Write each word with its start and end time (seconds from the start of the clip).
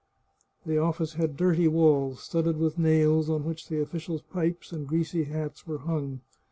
The 0.65 0.79
office 0.79 1.13
had 1.13 1.37
dirty 1.37 1.67
walls, 1.67 2.21
studded 2.23 2.57
with 2.57 2.79
nails 2.79 3.29
on 3.29 3.43
which 3.43 3.67
the 3.69 3.79
officials' 3.79 4.23
pipes 4.23 4.71
and 4.71 4.87
greasy 4.87 5.25
hats 5.25 5.67
were 5.67 5.77
hung. 5.77 6.21